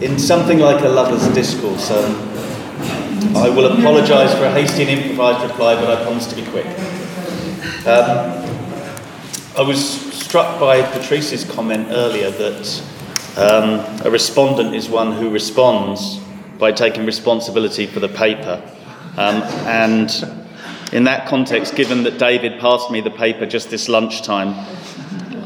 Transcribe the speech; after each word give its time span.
in 0.00 0.18
something 0.18 0.58
like 0.58 0.82
a 0.82 0.88
lover's 0.88 1.26
discourse, 1.34 1.90
um, 1.90 2.14
I 3.36 3.50
will 3.50 3.66
apologise 3.66 4.32
for 4.34 4.44
a 4.44 4.50
hasty 4.50 4.82
and 4.82 4.90
improvised 4.90 5.48
reply, 5.50 5.74
but 5.74 5.90
I 5.90 6.02
promise 6.02 6.26
to 6.28 6.36
be 6.36 6.44
quick. 6.50 6.66
Um, 7.86 8.40
I 9.56 9.62
was 9.62 9.78
struck 10.14 10.58
by 10.58 10.80
Patrice's 10.80 11.44
comment 11.44 11.88
earlier 11.90 12.30
that 12.30 12.82
um, 13.36 14.06
a 14.06 14.10
respondent 14.10 14.74
is 14.74 14.88
one 14.88 15.12
who 15.12 15.28
responds 15.28 16.18
by 16.58 16.72
taking 16.72 17.04
responsibility 17.04 17.86
for 17.86 18.00
the 18.00 18.08
paper. 18.08 18.62
Um, 19.18 19.42
and 19.66 20.10
in 20.92 21.04
that 21.04 21.28
context, 21.28 21.74
given 21.74 22.04
that 22.04 22.18
David 22.18 22.58
passed 22.58 22.90
me 22.90 23.02
the 23.02 23.10
paper 23.10 23.44
just 23.44 23.68
this 23.68 23.88
lunchtime, 23.88 24.54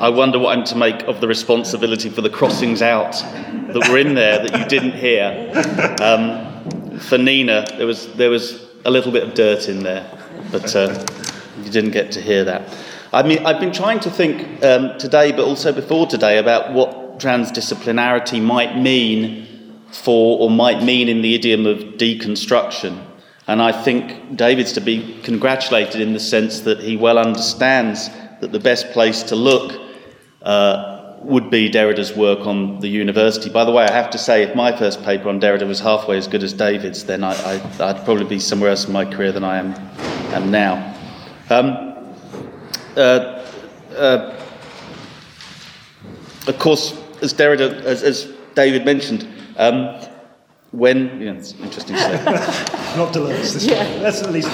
I 0.05 0.11
wonder 0.11 0.39
what 0.39 0.55
I'm 0.55 0.65
to 0.65 0.77
make 0.77 1.05
of 1.05 1.23
the 1.23 1.27
responsibility 1.27 2.11
for 2.11 2.21
the 2.21 2.29
crossings 2.29 2.83
out 2.83 3.13
that 3.13 3.89
were 3.89 3.97
in 3.97 4.13
there 4.13 4.39
that 4.39 4.59
you 4.59 4.67
didn't 4.67 4.93
hear. 4.93 5.51
Um, 5.99 6.99
for 6.99 7.17
Nina, 7.17 7.65
there 7.79 7.87
was, 7.87 8.13
there 8.13 8.29
was 8.29 8.67
a 8.85 8.91
little 8.91 9.11
bit 9.11 9.23
of 9.23 9.33
dirt 9.33 9.67
in 9.67 9.83
there, 9.83 10.07
but 10.53 10.77
uh, 10.77 11.07
you 11.63 11.71
didn't 11.71 11.93
get 11.93 12.13
to 12.13 12.21
hear 12.21 12.45
that. 12.45 12.69
I 13.15 13.23
mean, 13.23 13.47
I've 13.47 13.59
been 13.59 13.73
trying 13.73 13.99
to 14.01 14.11
think 14.11 14.63
um, 14.63 14.99
today, 14.99 15.33
but 15.33 15.47
also 15.47 15.73
before 15.73 16.07
today, 16.07 16.37
about 16.37 16.75
what 16.75 17.19
transdisciplinarity 17.19 18.43
might 18.43 18.77
mean 18.77 19.81
for, 19.91 20.39
or 20.39 20.51
might 20.51 20.83
mean 20.83 21.09
in 21.09 21.23
the 21.23 21.35
idiom 21.35 21.65
of 21.65 21.79
deconstruction. 21.79 23.03
And 23.47 23.63
I 23.63 23.73
think 23.73 24.37
David's 24.37 24.75
to 24.75 24.83
be 24.83 25.19
congratulated 25.23 26.03
in 26.03 26.13
the 26.13 26.21
sense 26.21 26.61
that 26.61 26.81
he 26.81 26.95
well 26.95 27.19
understands 27.19 28.11
that 28.43 28.53
the 28.53 28.61
best 28.61 28.91
place 28.93 29.23
to 29.23 29.37
look 29.37 29.81
uh, 30.45 31.15
would 31.21 31.51
be 31.51 31.71
Derrida's 31.71 32.15
work 32.15 32.47
on 32.47 32.81
the 32.81 32.89
university. 32.89 33.49
By 33.49 33.65
the 33.65 33.73
way, 33.73 33.85
I 33.85 33.93
have 33.93 34.11
to 34.11 34.19
say, 34.19 34.43
if 34.43 34.55
my 34.55 34.77
first 34.77 35.03
paper 35.03 35.29
on 35.29 35.41
Derrida 35.41 35.67
was 35.67 35.81
halfway 35.81 36.19
as 36.19 36.29
good 36.29 36.43
as 36.43 36.53
David's, 36.53 37.05
then 37.05 37.25
I, 37.25 37.57
would 37.57 38.05
probably 38.05 38.27
be 38.27 38.39
somewhere 38.39 38.71
else 38.71 38.85
in 38.85 38.93
my 38.93 39.05
career 39.05 39.33
than 39.33 39.43
I 39.43 39.59
am, 39.59 39.75
am 40.35 40.51
now. 40.51 40.95
Um, 41.49 41.95
uh, 42.97 43.45
uh, 43.97 44.41
of 46.47 46.59
course, 46.59 46.97
as 47.23 47.33
Derrida, 47.33 47.83
as, 47.85 48.03
as 48.03 48.31
David 48.55 48.85
mentioned, 48.85 49.27
um, 49.57 49.99
when 50.73 51.21
yeah, 51.21 51.33
it's 51.33 51.55
interesting 51.55 51.97
to 51.97 52.03
say. 52.03 52.25
Not 52.97 53.15
Deleuze 53.15 53.55
this 53.55 53.65
yeah. 53.65 53.85
That's 53.99 54.23
at 54.23 54.33
least. 54.33 54.51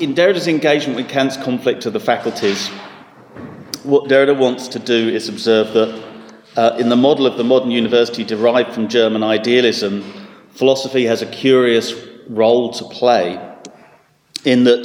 In 0.00 0.12
Derrida's 0.12 0.48
engagement 0.48 0.96
with 0.96 1.08
Kant's 1.08 1.36
conflict 1.36 1.86
of 1.86 1.92
the 1.92 2.00
faculties, 2.00 2.68
what 3.84 4.10
Derrida 4.10 4.36
wants 4.36 4.66
to 4.68 4.80
do 4.80 5.08
is 5.08 5.28
observe 5.28 5.72
that 5.72 6.04
uh, 6.56 6.76
in 6.80 6.88
the 6.88 6.96
model 6.96 7.26
of 7.26 7.36
the 7.36 7.44
modern 7.44 7.70
university 7.70 8.24
derived 8.24 8.72
from 8.72 8.88
German 8.88 9.22
idealism, 9.22 10.02
philosophy 10.50 11.04
has 11.04 11.22
a 11.22 11.26
curious 11.26 11.94
role 12.28 12.72
to 12.72 12.84
play 12.86 13.38
in 14.44 14.64
that, 14.64 14.84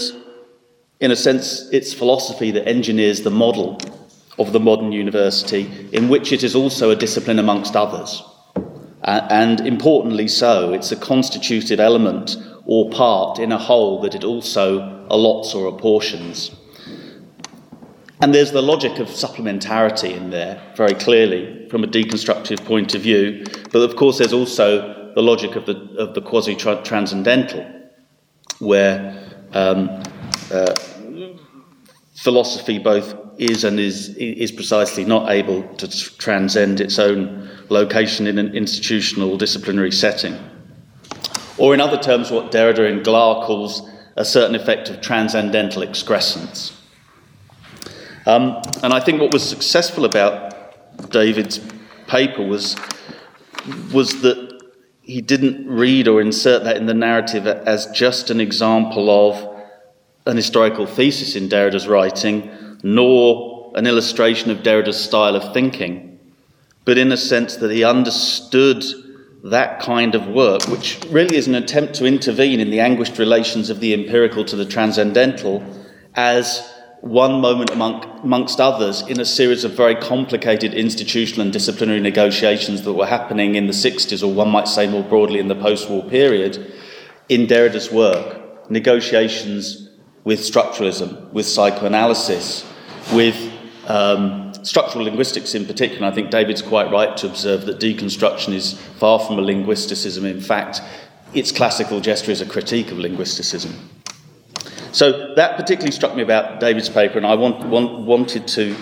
in 1.00 1.10
a 1.10 1.16
sense, 1.16 1.68
it's 1.72 1.92
philosophy 1.92 2.52
that 2.52 2.68
engineers 2.68 3.24
the 3.24 3.32
model 3.32 3.80
of 4.38 4.54
the 4.54 4.60
modern 4.60 4.92
university, 4.92 5.90
in 5.92 6.08
which 6.08 6.32
it 6.32 6.44
is 6.44 6.54
also 6.54 6.92
a 6.92 6.96
discipline 6.96 7.40
amongst 7.40 7.76
others. 7.76 8.22
Uh, 9.04 9.26
and 9.32 9.62
importantly 9.62 10.28
so, 10.28 10.72
it's 10.72 10.92
a 10.92 10.96
constitutive 10.96 11.80
element 11.80 12.38
or 12.66 12.90
part 12.90 13.40
in 13.40 13.52
a 13.52 13.58
whole 13.58 14.02
that 14.02 14.16
it 14.16 14.24
also 14.24 15.06
allots 15.10 15.56
or 15.56 15.68
apportions. 15.68 16.52
And 18.22 18.36
there's 18.36 18.52
the 18.52 18.62
logic 18.62 19.00
of 19.00 19.08
supplementarity 19.08 20.16
in 20.16 20.30
there, 20.30 20.62
very 20.76 20.94
clearly, 20.94 21.68
from 21.70 21.84
a 21.84 21.88
deconstructive 21.88 22.66
point 22.66 22.94
of 22.94 23.02
view. 23.02 23.46
But 23.72 23.82
of 23.82 23.96
course, 23.96 24.18
there's 24.18 24.34
also 24.34 25.14
the 25.16 25.22
logic 25.22 25.56
of 25.56 25.66
the, 25.66 25.78
of 25.98 26.14
the 26.14 26.22
quasi 26.22 26.56
transcendental, 26.56 27.66
where 28.60 29.18
um, 29.54 30.04
uh, 30.52 30.76
philosophy 32.16 32.78
both 32.78 33.16
is 33.38 33.64
and 33.64 33.80
is, 33.80 34.10
is 34.18 34.52
precisely 34.52 35.06
not 35.06 35.32
able 35.32 35.64
to 35.76 35.88
transcend 36.18 36.82
its 36.82 37.00
own 37.00 37.50
location 37.70 38.28
in 38.28 38.38
an 38.38 38.54
institutional 38.54 39.38
disciplinary 39.38 39.92
setting. 39.92 40.38
Or, 41.60 41.74
in 41.74 41.82
other 41.82 41.98
terms, 41.98 42.32
what 42.32 42.52
Derrida 42.52 42.90
and 42.90 43.04
Glas 43.04 43.46
calls 43.46 43.90
a 44.16 44.26
certain 44.26 44.56
effect 44.56 44.90
of 44.90 45.02
transcendental 45.02 45.84
excrescence. 45.84 46.76
Um, 48.26 48.62
and 48.84 48.94
I 48.94 49.00
think 49.00 49.22
what 49.22 49.34
was 49.34 49.48
successful 49.48 50.06
about 50.06 51.12
David's 51.12 51.60
paper 52.08 52.46
was, 52.46 52.76
was 53.94 54.22
that 54.22 54.62
he 55.02 55.22
didn't 55.22 55.68
read 55.68 56.08
or 56.08 56.22
insert 56.22 56.64
that 56.64 56.78
in 56.78 56.86
the 56.86 56.94
narrative 56.94 57.48
as 57.48 57.88
just 57.88 58.30
an 58.30 58.40
example 58.40 59.10
of 59.10 59.58
an 60.26 60.38
historical 60.38 60.86
thesis 60.86 61.36
in 61.36 61.50
Derrida's 61.50 61.88
writing, 61.88 62.78
nor 62.84 63.72
an 63.76 63.88
illustration 63.88 64.52
of 64.52 64.64
Derrida's 64.64 65.04
style 65.04 65.36
of 65.36 65.54
thinking, 65.54 66.20
but 66.86 66.98
in 66.98 67.12
a 67.12 67.18
sense 67.18 67.56
that 67.58 67.72
he 67.72 67.84
understood 67.84 68.84
that 69.44 69.80
kind 69.80 70.16
of 70.16 70.28
work, 70.28 70.68
which 70.68 71.00
really 71.10 71.38
is 71.38 71.48
an 71.48 71.56
attempt 71.56 71.94
to 71.96 72.06
intervene 72.06 72.60
in 72.60 72.70
the 72.70 72.80
anguished 72.80 73.18
relations 73.18 73.70
of 73.70 73.80
the 73.80 73.94
empirical 73.94 74.44
to 74.46 74.56
the 74.56 74.66
transcendental, 74.66 75.64
as 76.16 76.74
one 77.02 77.40
moment 77.40 77.70
among, 77.70 78.04
amongst 78.24 78.60
others 78.60 79.02
in 79.08 79.20
a 79.22 79.26
series 79.26 79.64
of 79.64 79.72
very 79.72 79.96
complicated 79.96 80.74
institutional 80.74 81.42
and 81.42 81.54
disciplinary 81.54 82.02
negotiations 82.02 82.82
that 82.82 82.94
were 82.94 83.06
happening 83.06 83.56
in 83.56 83.68
the 83.68 83.74
60s, 83.74 84.22
or 84.22 84.34
one 84.34 84.50
might 84.50 84.68
say 84.68 84.88
more 84.88 85.04
broadly 85.04 85.40
in 85.40 85.48
the 85.48 85.56
post 85.56 85.90
war 85.90 86.04
period, 86.04 86.74
in 87.30 87.48
Derrida's 87.48 87.92
work. 87.92 88.70
Negotiations 88.70 89.90
with 90.26 90.42
structuralism, 90.42 91.32
with 91.32 91.46
psychoanalysis, 91.46 92.70
with 93.14 93.52
um, 93.88 94.49
structural 94.64 95.06
linguistics 95.06 95.56
in 95.56 95.66
particular. 95.66 96.08
I 96.08 96.12
think 96.12 96.30
David's 96.30 96.62
quite 96.62 96.92
right 96.92 97.16
to 97.18 97.28
observe 97.28 97.66
that 97.66 97.80
deconstruction 97.80 98.54
is 98.54 98.74
far 98.98 99.20
from 99.20 99.40
a 99.40 99.42
linguisticism. 99.42 100.26
In 100.26 100.42
fact, 100.42 100.82
its 101.34 101.52
classical 101.52 102.02
gesture 102.02 102.32
is 102.32 102.42
a 102.42 102.46
critique 102.46 102.92
of 102.92 102.98
linguisticism. 102.98 103.74
So 104.92 105.36
that 105.36 105.56
particularly 105.56 105.92
struck 105.92 106.16
me 106.16 106.24
about 106.24 106.60
David's 106.60 106.90
paper, 106.90 107.18
and 107.18 107.26
I 107.26 107.36
want, 107.36 107.66
want, 107.68 108.00
wanted 108.00 108.48
to 108.50 108.76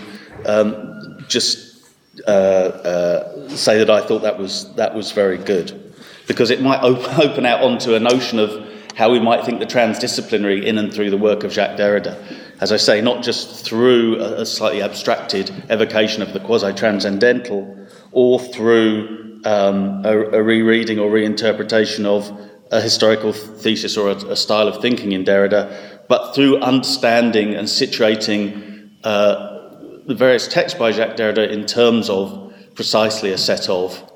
um, 0.46 1.26
just 1.28 1.86
uh, 2.26 2.32
uh, 2.32 3.50
say 3.50 3.78
that 3.78 3.90
I 3.90 4.02
thought 4.02 4.22
that 4.22 4.38
was, 4.38 4.74
that 4.76 4.96
was 4.96 5.12
very 5.12 5.38
good, 5.38 5.94
because 6.28 6.50
it 6.50 6.62
might 6.62 6.82
op- 6.82 7.20
open 7.20 7.46
out 7.46 7.62
onto 7.62 7.96
a 7.96 8.00
notion 8.00 8.40
of 8.40 8.52
how 8.98 9.12
we 9.12 9.20
might 9.20 9.46
think 9.46 9.60
the 9.60 9.66
transdisciplinary 9.66 10.64
in 10.64 10.80
and 10.80 10.92
through 10.92 11.12
the 11.12 11.18
work 11.18 11.44
of 11.44 11.54
Jacques 11.54 11.78
Derrida. 11.78 12.18
As 12.60 12.72
I 12.72 12.78
say, 12.78 13.00
not 13.00 13.24
just 13.24 13.64
through 13.64 14.20
a, 14.20 14.44
slightly 14.44 14.82
abstracted 14.82 15.52
evocation 15.70 16.24
of 16.24 16.34
the 16.34 16.40
quasi 16.40 16.74
transcendental, 16.74 17.88
or 18.12 18.40
through 18.40 19.40
um, 19.46 20.04
a, 20.04 20.40
a 20.40 20.42
rereading 20.42 20.98
or 20.98 21.12
reinterpretation 21.12 22.06
of 22.06 22.36
a 22.72 22.82
historical 22.82 23.34
thesis 23.34 23.98
or 23.98 24.10
a, 24.10 24.16
a, 24.16 24.36
style 24.36 24.68
of 24.68 24.82
thinking 24.82 25.12
in 25.12 25.24
Derrida, 25.24 26.02
but 26.08 26.34
through 26.34 26.58
understanding 26.62 27.54
and 27.54 27.68
situating 27.68 28.90
uh, 29.04 30.00
the 30.08 30.16
various 30.16 30.48
texts 30.48 30.78
by 30.78 30.92
Jacques 30.92 31.18
Derrida 31.18 31.48
in 31.52 31.68
terms 31.68 32.10
of 32.10 32.52
precisely 32.74 33.32
a 33.32 33.38
set 33.38 33.70
of, 33.70 34.12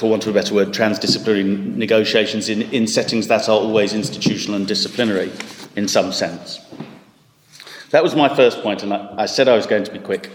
for 0.00 0.08
want 0.08 0.26
of 0.26 0.30
a 0.30 0.32
better 0.32 0.54
word, 0.54 0.68
transdisciplinary 0.68 1.76
negotiations 1.76 2.48
in, 2.48 2.62
in 2.72 2.86
settings 2.86 3.28
that 3.28 3.50
are 3.50 3.58
always 3.58 3.92
institutional 3.92 4.56
and 4.56 4.66
disciplinary 4.66 5.30
in 5.76 5.86
some 5.86 6.10
sense. 6.10 6.58
That 7.90 8.02
was 8.02 8.16
my 8.16 8.34
first 8.34 8.62
point, 8.62 8.82
and 8.82 8.94
I, 8.94 9.14
I 9.18 9.26
said 9.26 9.46
I 9.46 9.56
was 9.56 9.66
going 9.66 9.84
to 9.84 9.92
be 9.92 9.98
quick 9.98 10.30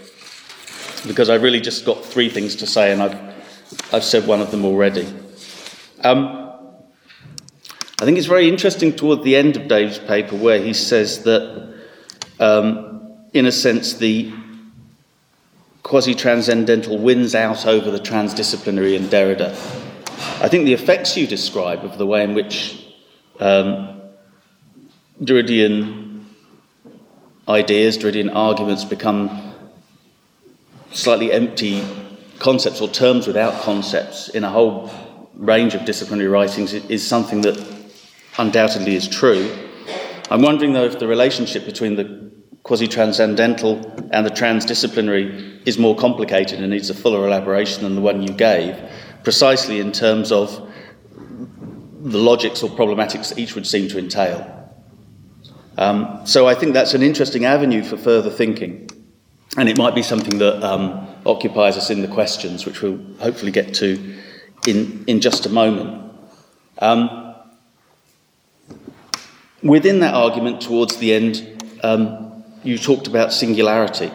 because 1.07 1.31
I 1.31 1.35
really 1.35 1.59
just 1.59 1.83
got 1.83 2.05
three 2.05 2.29
things 2.29 2.55
to 2.57 2.67
say, 2.67 2.91
and 2.91 3.01
I've, 3.01 3.19
I've 3.91 4.03
said 4.03 4.28
one 4.28 4.40
of 4.40 4.51
them 4.51 4.66
already. 4.66 5.07
Um, 6.03 6.51
I 7.99 8.05
think 8.05 8.19
it's 8.19 8.28
very 8.28 8.47
interesting 8.47 8.95
toward 8.95 9.23
the 9.23 9.35
end 9.35 9.57
of 9.57 9.67
Dave's 9.67 9.97
paper 9.97 10.35
where 10.35 10.61
he 10.61 10.73
says 10.73 11.23
that, 11.23 11.73
um, 12.40 13.17
in 13.34 13.47
a 13.47 13.51
sense, 13.51 13.95
the 13.95 14.31
quasi 15.85 16.16
transcendental 16.16 16.97
wins 16.97 17.35
out 17.35 17.67
over 17.67 17.91
the 17.91 17.99
transdisciplinary 17.99 18.96
in 18.96 19.03
Derrida. 19.03 19.52
I 20.41 20.49
think 20.49 20.66
the 20.66 20.73
effects 20.73 21.16
you 21.16 21.28
describe 21.28 21.85
of 21.85 21.99
the 21.99 22.08
way 22.08 22.23
in 22.23 22.34
which 22.34 22.84
um, 23.40 24.02
Derridian 25.22 26.26
ideas, 27.47 27.99
Derridian 27.99 28.34
arguments 28.34 28.84
become 28.84 29.53
slightly 30.91 31.32
empty 31.32 31.84
concepts 32.40 32.81
or 32.81 32.88
terms 32.90 33.28
without 33.28 33.61
concepts 33.61 34.29
in 34.29 34.43
a 34.43 34.49
whole 34.49 34.90
range 35.35 35.76
of 35.76 35.85
disciplinary 35.85 36.28
writings 36.28 36.73
is 36.73 37.08
something 37.08 37.41
that 37.41 37.64
undoubtedly 38.40 38.96
is 38.96 39.08
true. 39.08 39.55
I'm 40.31 40.41
wondering, 40.41 40.73
though, 40.73 40.85
if 40.85 40.97
the 40.97 41.05
relationship 41.05 41.64
between 41.64 41.96
the 41.96 42.31
quasi 42.66 42.88
transcendental 42.88 43.78
and 44.12 44.26
the 44.26 44.32
transdisciplinary 44.32 45.62
is 45.67 45.78
more 45.78 45.96
complicated 45.96 46.59
and 46.59 46.72
needs 46.72 46.90
a 46.90 46.96
fuller 46.96 47.28
elaboration 47.28 47.84
than 47.84 47.94
the 47.94 48.02
one 48.02 48.23
you 48.23 48.34
gave, 48.34 48.76
precisely 49.23 49.79
in 49.79 49.91
terms 49.91 50.32
of 50.32 50.67
the 52.02 52.17
logics 52.17 52.64
or 52.64 52.70
problematics 52.72 53.38
each 53.38 53.53
would 53.53 53.67
seem 53.67 53.88
to 53.88 54.00
entail. 54.00 54.52
Um, 55.78 56.22
so 56.26 56.47
I 56.47 56.56
think 56.56 56.73
that's 56.73 56.96
an 56.96 57.03
interesting 57.03 57.46
avenue 57.46 57.84
for 57.84 57.97
further 57.97 58.32
thinking, 58.32 58.90
and 59.58 59.70
it 59.70 59.78
might 59.78 59.94
be 59.94 60.02
something 60.02 60.40
that 60.40 60.64
um, 60.64 61.08
occupies 61.23 61.78
us 61.78 61.91
in 61.91 62.02
the 62.02 62.08
questions, 62.08 62.66
which 62.66 62.82
we'll 62.82 63.00
hopefully 63.20 63.52
get 63.52 63.76
to 63.76 64.16
in, 64.66 65.03
in 65.06 65.22
just 65.22 65.46
a 65.46 65.50
moment. 65.50 66.12
Um, 66.79 67.35
within 69.62 70.00
that 70.00 70.16
argument, 70.16 70.62
towards 70.62 70.97
the 70.97 71.14
end, 71.14 71.64
um, 71.84 72.24
you 72.66 72.78
talked 72.78 73.08
about 73.08 73.32
singularity 73.32 74.12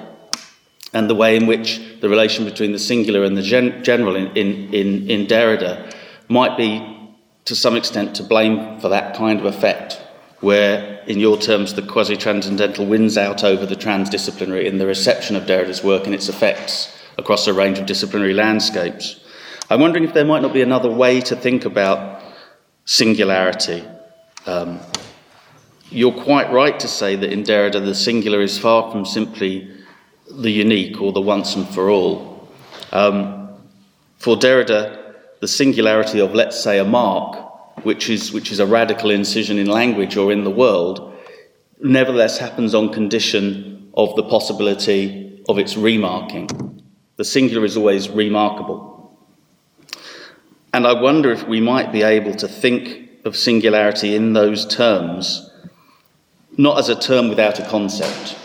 and 0.93 1.09
the 1.09 1.15
way 1.15 1.37
in 1.37 1.47
which 1.47 1.81
the 2.01 2.09
relation 2.09 2.45
between 2.45 2.73
the 2.73 2.79
singular 2.79 3.23
and 3.23 3.37
the 3.37 3.43
gen- 3.43 3.83
general 3.85 4.17
in, 4.17 4.27
in, 4.37 4.75
in, 4.75 5.11
in 5.11 5.27
Derrida 5.27 5.95
might 6.29 6.57
be, 6.57 7.15
to 7.45 7.55
some 7.55 7.77
extent, 7.77 8.17
to 8.17 8.25
blame 8.25 8.81
for 8.81 8.89
that 8.89 9.17
kind 9.17 9.39
of 9.39 9.47
effect, 9.47 10.01
where, 10.41 11.03
in 11.07 11.21
your 11.21 11.39
terms, 11.39 11.75
the 11.75 11.83
quasi 11.83 12.17
transcendental 12.17 12.87
wins 12.87 13.17
out 13.17 13.45
over 13.45 13.67
the 13.67 13.77
transdisciplinary 13.77 14.65
in 14.65 14.79
the 14.79 14.87
reception 14.87 15.37
of 15.37 15.45
Derrida's 15.45 15.85
work 15.85 16.07
and 16.07 16.15
its 16.15 16.29
effects 16.29 16.93
across 17.19 17.47
a 17.47 17.53
range 17.53 17.79
of 17.79 17.87
disciplinary 17.87 18.35
landscapes. 18.35 19.21
I'm 19.69 19.81
wondering 19.81 20.05
if 20.05 20.15
there 20.15 20.25
might 20.25 20.43
not 20.43 20.53
be 20.53 20.63
another 20.63 20.91
way 20.91 21.21
to 21.21 21.37
think 21.37 21.65
about 21.65 22.21
singularity. 22.85 23.85
Um, 24.47 24.81
you're 25.91 26.13
quite 26.13 26.53
right 26.53 26.79
to 26.79 26.89
say 26.89 27.17
that 27.17 27.33
in 27.33 27.43
Derrida 27.43 27.85
the 27.85 27.95
singular 27.95 28.41
is 28.41 28.59
far 28.59 28.91
from 28.91 29.05
simply 29.05 29.71
the 30.31 30.51
unique 30.51 31.01
or 31.01 31.13
the 31.13 31.21
once 31.21 31.57
and 31.57 31.69
for 31.69 31.91
all. 31.91 32.49
Um, 32.93 33.49
for 34.19 34.37
Derrida, 34.37 35.15
the 35.41 35.49
singularity 35.49 36.21
of, 36.21 36.35
let's 36.35 36.63
say, 36.63 36.79
a 36.79 36.85
mark, 36.85 37.85
which 37.85 38.09
is, 38.11 38.33
which 38.33 38.53
is 38.53 38.61
a 38.61 38.67
radical 38.67 39.11
incision 39.11 39.59
in 39.59 39.67
language 39.67 40.17
or 40.17 40.31
in 40.31 40.45
the 40.45 40.51
world, 40.51 41.17
nevertheless 41.83 42.39
happens 42.39 42.75
on 42.75 42.93
condition 42.93 43.91
of 43.95 44.15
the 44.17 44.23
possibility 44.23 45.43
of 45.49 45.59
its 45.59 45.77
remarking. 45.77 46.49
The 47.17 47.25
singular 47.25 47.65
is 47.65 47.77
always 47.77 48.09
remarkable. 48.09 49.19
And 50.73 50.87
I 50.87 51.01
wonder 51.01 51.33
if 51.33 51.49
we 51.49 51.61
might 51.61 51.91
be 51.91 52.03
able 52.03 52.35
to 52.35 52.47
think 52.47 53.11
of 53.25 53.37
singularity 53.37 54.15
in 54.15 54.35
those 54.35 54.67
terms, 54.67 55.50
not 56.57 56.79
as 56.79 56.89
a 56.89 56.99
term 56.99 57.29
without 57.29 57.59
a 57.59 57.69
concept, 57.69 58.37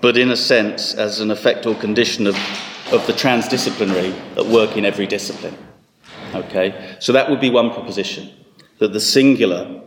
but 0.00 0.16
in 0.16 0.30
a 0.30 0.36
sense 0.36 0.94
as 0.94 1.20
an 1.20 1.30
effect 1.30 1.66
or 1.66 1.74
condition 1.74 2.26
of, 2.26 2.34
of 2.92 3.06
the 3.06 3.12
transdisciplinary 3.12 4.14
at 4.36 4.46
work 4.46 4.76
in 4.76 4.84
every 4.84 5.06
discipline. 5.06 5.56
Okay? 6.34 6.96
So 7.00 7.12
that 7.12 7.30
would 7.30 7.40
be 7.40 7.50
one 7.50 7.70
proposition 7.70 8.30
that 8.78 8.92
the 8.92 9.00
singular, 9.00 9.82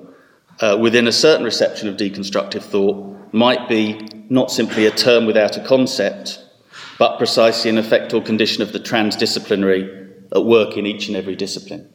uh, 0.60 0.78
within 0.80 1.08
a 1.08 1.12
certain 1.12 1.46
reception 1.46 1.88
of 1.88 1.98
deconstructive 1.98 2.64
thought, 2.64 3.34
might 3.34 3.70
be 3.70 4.08
not 4.30 4.52
simply 4.52 4.86
a 4.86 4.92
term 4.92 5.26
without 5.26 5.58
a 5.58 5.66
concept, 5.66 6.44
but 7.00 7.18
precisely 7.18 7.70
an 7.70 7.78
effect 7.78 8.14
or 8.14 8.22
condition 8.22 8.62
of 8.62 8.74
the 8.74 8.80
transdisciplinary 8.80 10.12
at 10.34 10.46
work 10.46 10.78
in 10.78 10.86
each 10.86 11.08
and 11.08 11.18
every 11.18 11.36
discipline. 11.36 11.91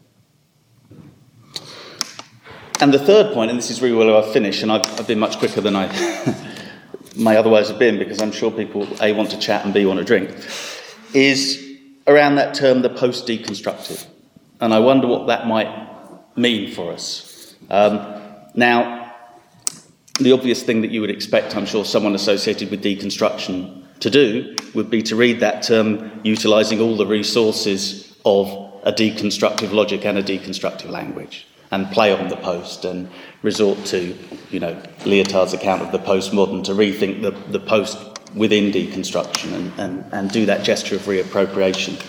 And 2.79 2.93
the 2.93 2.99
third 2.99 3.33
point, 3.33 3.51
and 3.51 3.59
this 3.59 3.71
is 3.71 3.81
really 3.81 3.95
where 3.97 4.15
I've 4.15 4.33
finished, 4.33 4.63
and 4.63 4.71
I've, 4.71 5.01
I've 5.01 5.07
been 5.07 5.19
much 5.19 5.39
quicker 5.39 5.63
than 5.63 5.75
I 5.75 5.87
may 7.17 7.37
otherwise 7.37 7.69
have 7.69 7.79
been 7.79 7.99
because 7.99 8.21
I'm 8.21 8.33
sure 8.33 8.51
people 8.51 8.87
A 9.03 9.13
want 9.13 9.31
to 9.31 9.39
chat 9.39 9.65
and 9.65 9.73
B 9.73 9.87
want 9.87 9.99
to 9.99 10.05
drink, 10.05 10.31
is 11.15 11.65
around 12.07 12.35
that 12.35 12.55
term, 12.55 12.83
the 12.83 12.91
post 12.91 13.27
deconstructive. 13.27 14.07
And 14.61 14.75
I 14.75 14.79
wonder 14.81 15.07
what 15.07 15.27
that 15.29 15.47
might 15.47 15.69
mean 16.37 16.71
for 16.71 16.93
us. 16.93 17.55
Um, 17.71 17.99
now, 18.55 19.15
the 20.21 20.33
obvious 20.33 20.63
thing 20.63 20.83
that 20.83 20.91
you 20.91 21.01
would 21.01 21.11
expect, 21.11 21.57
I'm 21.57 21.67
sure, 21.67 21.85
someone 21.85 22.15
associated 22.15 22.71
with 22.71 22.85
deconstruction 22.85 23.85
to 24.01 24.11
do 24.11 24.55
would 24.75 24.91
be 24.91 25.03
to 25.05 25.17
read 25.17 25.41
that 25.41 25.63
term 25.63 26.21
utilizing 26.25 26.81
all 26.81 26.97
the 26.97 27.07
resources 27.07 28.15
of 28.27 28.49
a 28.83 28.93
deconstructive 28.93 29.73
logic 29.73 30.05
and 30.05 30.19
a 30.19 30.23
deconstructive 30.23 30.91
language 30.91 31.47
and 31.71 31.91
play 31.91 32.13
on 32.13 32.29
the 32.29 32.37
post 32.37 32.85
and 32.85 33.09
resort 33.43 33.85
to, 33.87 34.17
you 34.51 34.61
know, 34.61 34.75
Lyotard's 35.01 35.53
account 35.53 35.83
of 35.83 35.93
the 35.93 35.99
postmodern 35.99 36.65
to 36.65 36.73
rethink 36.73 37.23
the, 37.23 37.31
the 37.51 37.61
post 37.61 37.99
within 38.35 38.71
deconstruction 38.71 39.53
and, 39.53 39.73
and, 39.79 40.13
and 40.13 40.31
do 40.31 40.47
that 40.47 40.63
gesture 40.63 40.97
of 40.97 41.03
reappropriation. 41.03 42.01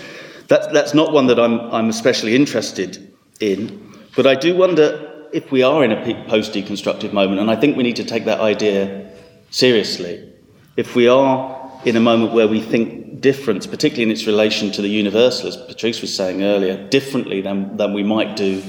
That's, 0.48 0.68
that's 0.68 0.94
not 0.94 1.12
one 1.12 1.28
that 1.28 1.40
I'm, 1.40 1.60
I'm 1.72 1.90
especially 1.90 2.36
interested 2.36 3.14
in, 3.40 3.94
but 4.16 4.28
I 4.28 4.36
do 4.36 4.56
wonder 4.56 5.28
if 5.34 5.52
we 5.52 5.64
are 5.64 5.84
in 5.84 5.92
a 5.92 6.26
post 6.28 6.54
deconstructive 6.54 7.14
moment, 7.14 7.42
and 7.42 7.52
I 7.52 7.56
think 7.56 7.76
we 7.76 7.84
need 7.84 7.98
to 7.98 8.06
take 8.06 8.26
that 8.26 8.40
idea 8.40 9.12
seriously. 9.50 10.34
If 10.78 10.96
we 10.96 11.08
are 11.08 11.58
in 11.86 11.96
a 11.96 12.00
moment 12.00 12.34
where 12.34 12.48
we 12.48 12.62
think 12.62 13.22
difference, 13.22 13.68
particularly 13.68 14.04
in 14.04 14.12
its 14.12 14.26
relation 14.26 14.72
to 14.72 14.82
the 14.82 14.88
universal, 14.88 15.48
as 15.50 15.58
Patrice 15.58 16.02
was 16.02 16.16
saying 16.16 16.44
earlier, 16.44 16.88
differently 16.90 17.42
than, 17.42 17.78
than 17.78 17.94
we 17.94 18.04
might 18.04 18.36
do 18.36 18.62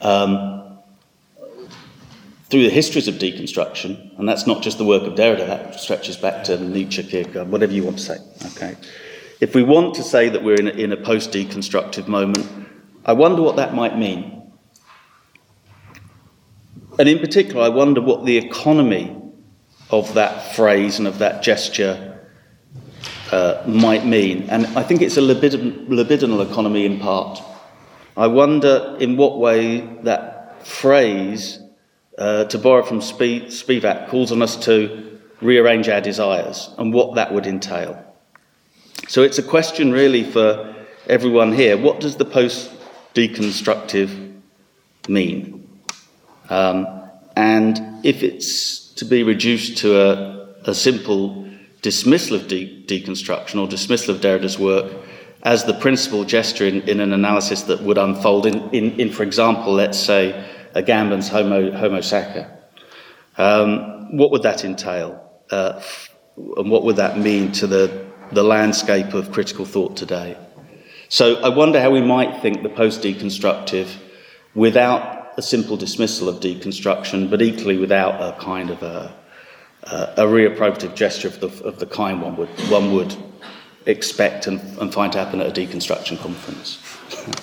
um, 0.00 0.78
through 2.48 2.62
the 2.62 2.70
histories 2.70 3.08
of 3.08 3.16
deconstruction, 3.16 4.16
and 4.18 4.28
that's 4.28 4.46
not 4.46 4.62
just 4.62 4.78
the 4.78 4.84
work 4.84 5.02
of 5.02 5.14
Derrida, 5.14 5.46
that 5.46 5.80
stretches 5.80 6.16
back 6.16 6.44
to 6.44 6.58
Nietzsche, 6.58 7.02
Kierkegaard, 7.02 7.50
whatever 7.50 7.72
you 7.72 7.82
want 7.82 7.98
to 7.98 8.04
say. 8.04 8.18
Okay. 8.46 8.76
If 9.40 9.54
we 9.54 9.62
want 9.62 9.94
to 9.96 10.02
say 10.02 10.28
that 10.28 10.42
we're 10.42 10.54
in 10.54 10.68
a, 10.68 10.70
in 10.70 10.92
a 10.92 10.96
post 10.96 11.32
deconstructive 11.32 12.08
moment, 12.08 12.46
I 13.04 13.12
wonder 13.12 13.42
what 13.42 13.56
that 13.56 13.74
might 13.74 13.98
mean. 13.98 14.32
And 16.98 17.08
in 17.08 17.18
particular, 17.18 17.62
I 17.62 17.68
wonder 17.68 18.00
what 18.00 18.24
the 18.24 18.38
economy 18.38 19.14
of 19.90 20.14
that 20.14 20.56
phrase 20.56 20.98
and 20.98 21.06
of 21.06 21.18
that 21.18 21.42
gesture 21.42 22.20
uh, 23.30 23.62
might 23.66 24.06
mean. 24.06 24.48
And 24.50 24.66
I 24.68 24.82
think 24.82 25.02
it's 25.02 25.16
a 25.16 25.20
libidin- 25.20 25.88
libidinal 25.88 26.48
economy 26.48 26.86
in 26.86 26.98
part. 26.98 27.42
I 28.16 28.28
wonder 28.28 28.96
in 28.98 29.16
what 29.16 29.38
way 29.38 29.80
that 30.02 30.66
phrase, 30.66 31.60
uh, 32.16 32.44
to 32.44 32.58
borrow 32.58 32.82
from 32.82 33.00
Spivak, 33.00 34.08
calls 34.08 34.32
on 34.32 34.40
us 34.40 34.56
to 34.64 35.20
rearrange 35.42 35.88
our 35.88 36.00
desires 36.00 36.70
and 36.78 36.94
what 36.94 37.14
that 37.16 37.32
would 37.32 37.46
entail. 37.46 38.02
So 39.08 39.22
it's 39.22 39.38
a 39.38 39.42
question 39.42 39.92
really 39.92 40.24
for 40.24 40.74
everyone 41.06 41.52
here. 41.52 41.76
What 41.76 42.00
does 42.00 42.16
the 42.16 42.24
post 42.24 42.70
deconstructive 43.14 44.40
mean? 45.08 45.68
Um, 46.48 46.86
and 47.36 48.04
if 48.04 48.22
it's 48.22 48.92
to 48.94 49.04
be 49.04 49.22
reduced 49.22 49.78
to 49.78 50.00
a, 50.00 50.70
a 50.70 50.74
simple 50.74 51.46
dismissal 51.82 52.36
of 52.36 52.48
de- 52.48 52.82
deconstruction 52.86 53.60
or 53.60 53.68
dismissal 53.68 54.14
of 54.14 54.22
Derrida's 54.22 54.58
work 54.58 54.90
as 55.42 55.64
the 55.64 55.74
principal 55.74 56.24
gesture 56.24 56.66
in, 56.66 56.82
in 56.82 57.00
an 57.00 57.12
analysis 57.12 57.62
that 57.62 57.82
would 57.82 57.98
unfold 57.98 58.46
in, 58.46 58.68
in, 58.70 58.98
in, 59.00 59.10
for 59.10 59.22
example, 59.22 59.72
let's 59.72 59.98
say, 59.98 60.32
Agamben's 60.74 61.28
Homo, 61.28 61.72
homo 61.72 62.00
Sacer. 62.00 62.50
Um, 63.38 64.16
what 64.16 64.30
would 64.30 64.42
that 64.42 64.64
entail? 64.64 65.22
Uh, 65.50 65.80
and 66.36 66.70
what 66.70 66.84
would 66.84 66.96
that 66.96 67.18
mean 67.18 67.52
to 67.52 67.66
the, 67.66 68.06
the 68.32 68.42
landscape 68.42 69.14
of 69.14 69.32
critical 69.32 69.64
thought 69.64 69.96
today? 69.96 70.36
So 71.08 71.36
I 71.36 71.48
wonder 71.48 71.80
how 71.80 71.90
we 71.90 72.00
might 72.00 72.42
think 72.42 72.62
the 72.62 72.68
post 72.68 73.02
deconstructive 73.02 73.88
without 74.54 75.32
a 75.36 75.42
simple 75.42 75.76
dismissal 75.76 76.28
of 76.28 76.40
deconstruction, 76.40 77.30
but 77.30 77.42
equally 77.42 77.76
without 77.76 78.20
a 78.20 78.38
kind 78.40 78.70
of 78.70 78.82
a, 78.82 79.14
uh, 79.84 80.14
a 80.16 80.22
reappropriative 80.22 80.94
gesture 80.94 81.28
of 81.28 81.40
the, 81.40 81.48
of 81.64 81.78
the 81.78 81.86
kind 81.86 82.20
one 82.20 82.36
would, 82.36 82.48
one 82.70 82.92
would 82.92 83.14
expect 83.86 84.46
and, 84.46 84.60
and 84.78 84.92
find 84.92 85.12
to 85.12 85.18
happen 85.18 85.40
at 85.40 85.46
a 85.46 85.60
deconstruction 85.60 86.18
conference, 86.18 86.78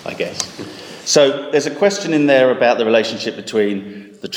I 0.06 0.14
guess. 0.14 0.38
So 1.04 1.50
there's 1.50 1.66
a 1.66 1.74
question 1.74 2.14
in 2.14 2.26
there 2.26 2.50
about 2.50 2.78
the 2.78 2.84
relationship 2.84 3.36
between 3.36 4.18
the 4.20 4.28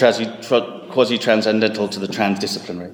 quasi 0.92 1.18
transcendental 1.18 1.88
to 1.88 2.00
the 2.00 2.08
transdisciplinary. 2.08 2.94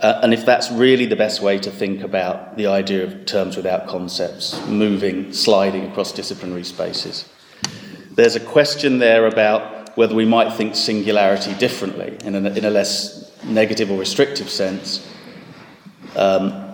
Uh, 0.00 0.20
and 0.22 0.34
if 0.34 0.44
that's 0.44 0.70
really 0.70 1.06
the 1.06 1.16
best 1.16 1.40
way 1.40 1.58
to 1.58 1.70
think 1.70 2.02
about 2.02 2.56
the 2.56 2.66
idea 2.66 3.02
of 3.02 3.24
terms 3.24 3.56
without 3.56 3.86
concepts, 3.86 4.58
moving, 4.66 5.32
sliding 5.32 5.84
across 5.86 6.12
disciplinary 6.12 6.64
spaces. 6.64 7.28
There's 8.12 8.36
a 8.36 8.40
question 8.40 8.98
there 8.98 9.26
about 9.26 9.96
whether 9.96 10.14
we 10.14 10.26
might 10.26 10.54
think 10.54 10.76
singularity 10.76 11.54
differently 11.54 12.18
in 12.24 12.34
a, 12.34 12.50
in 12.50 12.64
a 12.66 12.70
less 12.70 13.32
negative 13.44 13.90
or 13.90 13.98
restrictive 13.98 14.50
sense, 14.50 15.10
um, 16.14 16.65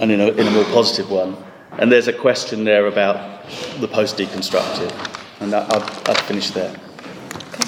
and 0.00 0.10
in 0.10 0.20
a, 0.20 0.28
in 0.28 0.46
a 0.46 0.50
more 0.50 0.64
positive 0.64 1.10
one. 1.10 1.36
And 1.78 1.90
there's 1.90 2.08
a 2.08 2.12
question 2.12 2.64
there 2.64 2.86
about 2.86 3.48
the 3.80 3.88
post 3.88 4.16
deconstructive, 4.16 4.92
and 5.40 5.54
I'll, 5.54 6.14
finish 6.14 6.50
there. 6.50 6.70
Okay. 6.70 7.64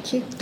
Thank 0.00 0.12
you. 0.12 0.39